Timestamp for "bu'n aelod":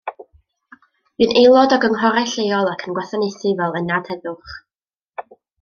1.23-1.75